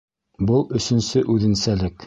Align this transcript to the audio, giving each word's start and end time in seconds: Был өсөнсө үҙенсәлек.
Был 0.51 0.65
өсөнсө 0.81 1.25
үҙенсәлек. 1.37 1.97